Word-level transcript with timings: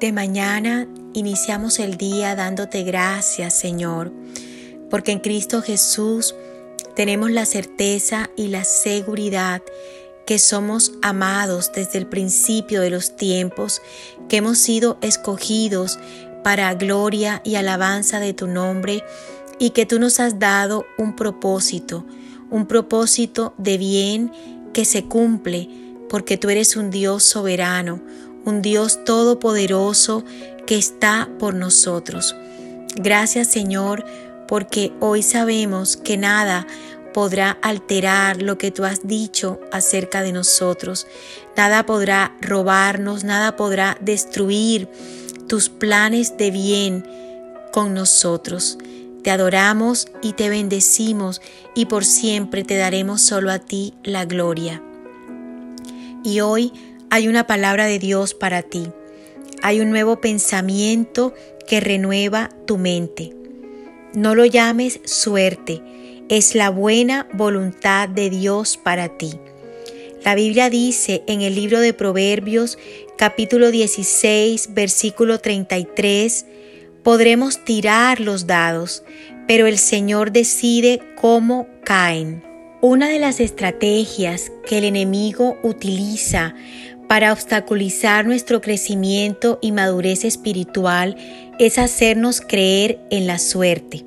De 0.00 0.12
mañana 0.12 0.88
iniciamos 1.12 1.78
el 1.78 1.98
día 1.98 2.34
dándote 2.34 2.84
gracias, 2.84 3.52
Señor, 3.52 4.10
porque 4.88 5.12
en 5.12 5.18
Cristo 5.18 5.60
Jesús 5.60 6.34
tenemos 6.96 7.30
la 7.30 7.44
certeza 7.44 8.30
y 8.34 8.48
la 8.48 8.64
seguridad 8.64 9.60
que 10.26 10.38
somos 10.38 10.92
amados 11.02 11.72
desde 11.74 11.98
el 11.98 12.06
principio 12.06 12.80
de 12.80 12.88
los 12.88 13.14
tiempos, 13.14 13.82
que 14.30 14.38
hemos 14.38 14.56
sido 14.56 14.96
escogidos 15.02 15.98
para 16.42 16.72
gloria 16.72 17.42
y 17.44 17.56
alabanza 17.56 18.20
de 18.20 18.32
tu 18.32 18.46
nombre 18.46 19.04
y 19.58 19.70
que 19.70 19.84
tú 19.84 19.98
nos 19.98 20.18
has 20.18 20.38
dado 20.38 20.86
un 20.96 21.14
propósito, 21.14 22.06
un 22.48 22.64
propósito 22.66 23.52
de 23.58 23.76
bien 23.76 24.32
que 24.72 24.86
se 24.86 25.04
cumple 25.04 25.68
porque 26.08 26.38
tú 26.38 26.48
eres 26.48 26.74
un 26.74 26.90
Dios 26.90 27.22
soberano, 27.22 28.00
un 28.44 28.62
Dios 28.62 29.04
todopoderoso 29.04 30.24
que 30.66 30.76
está 30.76 31.28
por 31.38 31.54
nosotros. 31.54 32.36
Gracias 32.96 33.48
Señor, 33.48 34.04
porque 34.48 34.92
hoy 35.00 35.22
sabemos 35.22 35.96
que 35.96 36.16
nada 36.16 36.66
podrá 37.12 37.58
alterar 37.62 38.42
lo 38.42 38.58
que 38.58 38.70
tú 38.70 38.84
has 38.84 39.06
dicho 39.06 39.60
acerca 39.72 40.22
de 40.22 40.32
nosotros. 40.32 41.06
Nada 41.56 41.84
podrá 41.84 42.36
robarnos, 42.40 43.24
nada 43.24 43.56
podrá 43.56 43.96
destruir 44.00 44.88
tus 45.48 45.68
planes 45.68 46.36
de 46.36 46.50
bien 46.50 47.06
con 47.72 47.94
nosotros. 47.94 48.78
Te 49.22 49.30
adoramos 49.30 50.08
y 50.22 50.32
te 50.32 50.48
bendecimos 50.48 51.42
y 51.74 51.86
por 51.86 52.04
siempre 52.04 52.64
te 52.64 52.76
daremos 52.76 53.20
solo 53.20 53.50
a 53.50 53.58
ti 53.58 53.94
la 54.02 54.24
gloria. 54.24 54.82
Y 56.24 56.40
hoy 56.40 56.72
hay 57.10 57.26
una 57.26 57.46
palabra 57.46 57.86
de 57.86 57.98
Dios 57.98 58.34
para 58.34 58.62
ti. 58.62 58.86
Hay 59.62 59.80
un 59.80 59.90
nuevo 59.90 60.20
pensamiento 60.20 61.34
que 61.66 61.80
renueva 61.80 62.50
tu 62.66 62.78
mente. 62.78 63.34
No 64.14 64.34
lo 64.34 64.46
llames 64.46 65.00
suerte, 65.04 65.82
es 66.28 66.54
la 66.54 66.70
buena 66.70 67.28
voluntad 67.32 68.08
de 68.08 68.30
Dios 68.30 68.76
para 68.76 69.08
ti. 69.18 69.32
La 70.24 70.34
Biblia 70.34 70.70
dice 70.70 71.22
en 71.26 71.42
el 71.42 71.56
libro 71.56 71.80
de 71.80 71.94
Proverbios 71.94 72.78
capítulo 73.18 73.70
16 73.70 74.74
versículo 74.74 75.40
33, 75.40 76.46
podremos 77.02 77.64
tirar 77.64 78.20
los 78.20 78.46
dados, 78.46 79.02
pero 79.48 79.66
el 79.66 79.78
Señor 79.78 80.30
decide 80.30 81.00
cómo 81.16 81.66
caen. 81.84 82.44
Una 82.82 83.08
de 83.08 83.18
las 83.18 83.40
estrategias 83.40 84.52
que 84.66 84.78
el 84.78 84.84
enemigo 84.84 85.58
utiliza 85.62 86.54
para 87.10 87.32
obstaculizar 87.32 88.24
nuestro 88.24 88.60
crecimiento 88.60 89.58
y 89.60 89.72
madurez 89.72 90.24
espiritual 90.24 91.16
es 91.58 91.76
hacernos 91.76 92.40
creer 92.40 93.00
en 93.10 93.26
la 93.26 93.40
suerte. 93.40 94.04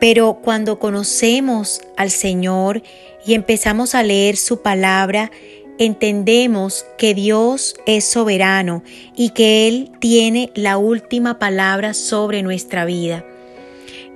Pero 0.00 0.38
cuando 0.42 0.78
conocemos 0.78 1.82
al 1.98 2.10
Señor 2.10 2.82
y 3.26 3.34
empezamos 3.34 3.94
a 3.94 4.02
leer 4.02 4.38
su 4.38 4.62
palabra, 4.62 5.30
entendemos 5.78 6.86
que 6.96 7.12
Dios 7.12 7.74
es 7.84 8.06
soberano 8.06 8.82
y 9.14 9.28
que 9.34 9.68
Él 9.68 9.92
tiene 10.00 10.52
la 10.54 10.78
última 10.78 11.38
palabra 11.38 11.92
sobre 11.92 12.42
nuestra 12.42 12.86
vida. 12.86 13.26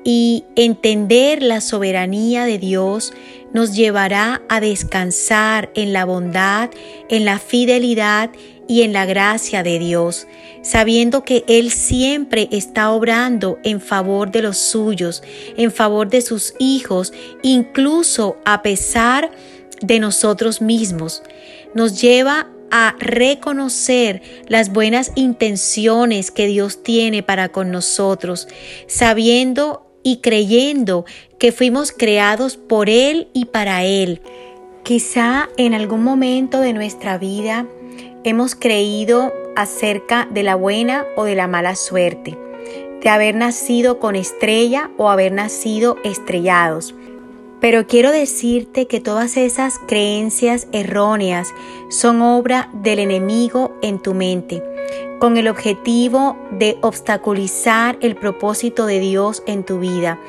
Y 0.05 0.45
entender 0.57 1.43
la 1.43 1.61
soberanía 1.61 2.47
de 2.47 2.57
Dios 2.57 3.13
nos 3.55 3.75
llevará 3.75 4.43
a 4.51 4.61
descansar 4.61 5.71
en 5.75 5.95
la 5.95 6.05
bondad, 6.05 6.69
en 7.09 7.25
la 7.25 7.39
fidelidad 7.39 8.31
y 8.69 8.83
en 8.83 8.93
la 8.93 9.07
gracia 9.07 9.63
de 9.63 9.79
Dios, 9.79 10.27
sabiendo 10.63 11.25
que 11.25 11.45
Él 11.49 11.71
siempre 11.71 12.49
está 12.51 12.91
obrando 12.91 13.59
en 13.63 13.81
favor 13.81 14.31
de 14.31 14.43
los 14.43 14.59
suyos, 14.59 15.23
en 15.57 15.71
favor 15.71 16.09
de 16.09 16.21
sus 16.21 16.55
hijos, 16.59 17.13
incluso 17.43 18.37
a 18.45 18.63
pesar 18.63 19.31
de 19.81 20.01
nosotros 20.01 20.61
mismos. 20.61 21.23
Nos 21.75 22.01
lleva 22.01 22.49
a 22.71 22.97
reconocer 22.99 24.23
las 24.49 24.73
buenas 24.73 25.13
intenciones 25.15 26.31
que 26.31 26.47
Dios 26.47 26.83
tiene 26.83 27.23
para 27.23 27.51
con 27.51 27.71
nosotros, 27.71 28.49
sabiendo 28.89 29.84
y 30.05 30.19
creyendo 30.19 31.05
que 31.41 31.51
fuimos 31.51 31.91
creados 31.91 32.57
por 32.57 32.89
Él 32.89 33.27
y 33.33 33.47
para 33.47 33.83
Él. 33.83 34.23
Quizá 34.85 35.49
en 35.57 35.75
algún 35.75 36.05
momento 36.05 36.61
de 36.61 36.73
nuestra 36.73 37.19
vida 37.19 37.67
hemos 38.23 38.55
creído 38.55 39.33
acerca 39.57 40.29
de 40.31 40.45
la 40.45 40.55
buena 40.55 41.05
o 41.17 41.25
de 41.25 41.35
la 41.35 41.49
mala 41.49 41.75
suerte, 41.75 42.39
de 43.03 43.09
haber 43.09 43.35
nacido 43.35 43.99
con 43.99 44.15
estrella 44.15 44.91
o 44.99 45.09
haber 45.09 45.33
nacido 45.33 45.97
estrellados. 46.05 46.95
Pero 47.65 47.87
quiero 47.87 48.13
decirte 48.13 48.87
que 48.87 49.01
todas 49.01 49.39
esas 49.39 49.79
creencias 49.79 50.69
erróneas 50.73 51.49
son 51.89 52.21
obra 52.21 52.69
del 52.75 52.99
enemigo 52.99 53.75
en 53.81 54.03
tu 54.03 54.13
mente 54.13 54.63
con 55.19 55.39
el 55.39 55.49
objetivo 55.49 56.37
de 56.51 56.77
obstaculizar 56.83 57.97
el 58.03 58.17
propósito 58.17 58.85
de 58.85 59.01
Dios 59.01 59.43
en 59.47 59.65
tu 59.65 59.79
vida, 59.79 60.21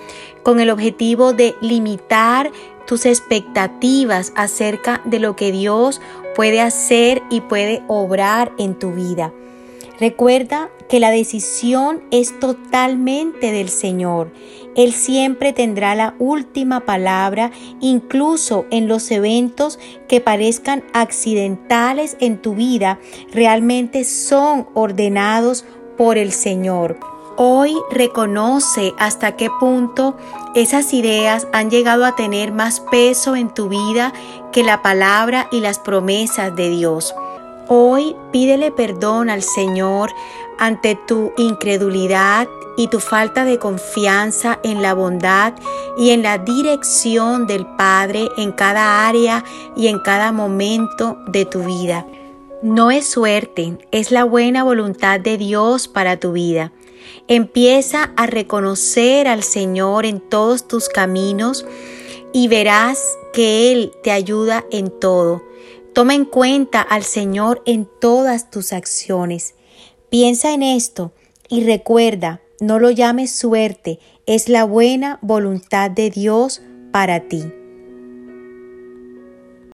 con 0.44 0.62
el 0.62 0.69
objetivo 0.69 1.34
de 1.34 1.56
limitar 1.59 2.53
tus 2.88 3.06
expectativas 3.06 4.31
acerca 4.38 5.02
de 5.03 5.19
lo 5.19 5.35
que 5.35 5.52
Dios 5.52 6.00
puede 6.38 6.62
hacer 6.62 7.22
y 7.29 7.41
puede 7.41 7.84
obrar 7.90 8.53
en 8.57 8.75
tu 8.75 8.94
vida. 8.94 9.34
Recuerda 10.00 10.69
que 10.89 11.00
la 11.00 11.09
decisión 11.09 12.03
es 12.11 12.39
totalmente 12.39 13.51
del 13.51 13.69
Señor. 13.69 14.31
Él 14.75 14.91
siempre 14.91 15.53
tendrá 15.53 15.95
la 15.95 16.16
última 16.19 16.81
palabra, 16.81 17.51
incluso 17.79 18.66
en 18.72 18.88
los 18.88 19.09
eventos 19.09 19.79
que 20.09 20.19
parezcan 20.19 20.84
accidentales 20.94 22.17
en 22.19 22.41
tu 22.41 22.55
vida, 22.55 23.00
realmente 23.31 24.03
son 24.03 24.67
ordenados 24.73 25.63
por 25.97 26.17
el 26.17 26.34
Señor. 26.34 27.00
Hoy 27.38 27.75
reconoce 27.91 28.94
hasta 28.97 29.35
qué 29.35 29.50
punto 29.59 30.16
esas 30.55 30.94
ideas 30.94 31.47
han 31.51 31.69
llegado 31.69 32.05
a 32.05 32.16
tener 32.16 32.51
más 32.53 32.79
peso 32.79 33.35
en 33.35 33.53
tu 33.53 33.69
vida 33.69 34.13
que 34.51 34.63
la 34.63 34.81
palabra 34.81 35.47
y 35.51 35.59
las 35.59 35.79
promesas 35.79 36.55
de 36.55 36.69
Dios. 36.69 37.13
Hoy 37.68 38.16
pídele 38.31 38.72
perdón 38.72 39.30
al 39.30 39.42
Señor 39.42 40.12
ante 40.59 40.96
tu 41.08 41.31
incredulidad 41.38 42.48
y 42.78 42.90
tu 42.90 43.00
falta 43.00 43.44
de 43.44 43.58
confianza 43.58 44.59
en 44.64 44.81
la 44.81 44.94
bondad 44.94 45.53
y 45.98 46.12
en 46.12 46.22
la 46.22 46.38
dirección 46.38 47.48
del 47.48 47.66
Padre 47.66 48.30
en 48.38 48.52
cada 48.52 49.08
área 49.08 49.44
y 49.76 49.88
en 49.88 50.00
cada 50.00 50.31
momento 50.31 51.18
de 51.28 51.46
tu 51.46 51.64
vida. 51.64 52.06
No 52.62 52.92
es 52.92 53.08
suerte, 53.08 53.78
es 53.92 54.12
la 54.12 54.24
buena 54.24 54.64
voluntad 54.64 55.20
de 55.20 55.38
Dios 55.38 55.88
para 55.88 56.18
tu 56.18 56.34
vida. 56.34 56.72
Empieza 57.28 58.12
a 58.16 58.28
reconocer 58.28 59.28
al 59.28 59.42
Señor 59.42 60.06
en 60.06 60.20
todos 60.20 60.68
tus 60.68 60.90
caminos 60.90 61.66
y 62.34 62.47
verás 62.47 63.18
que 63.34 63.72
Él 63.72 63.92
te 64.03 64.12
ayuda 64.12 64.66
en 64.72 64.92
todo. 65.00 65.42
Toma 65.95 66.13
en 66.13 66.25
cuenta 66.25 66.81
al 66.81 67.03
Señor 67.03 67.63
en 67.66 67.88
todas 68.01 68.51
tus 68.51 68.73
acciones. 68.73 69.56
Piensa 70.09 70.53
en 70.53 70.61
esto 70.61 71.13
y 71.47 71.63
recuerda, 71.63 72.41
no 72.59 72.79
lo 72.79 72.91
llames 72.91 73.31
suerte, 73.31 74.00
es 74.25 74.50
la 74.50 74.66
buena 74.66 75.19
voluntad 75.22 75.89
de 75.89 76.09
Dios 76.09 76.61
para 76.91 77.29
ti. 77.29 77.45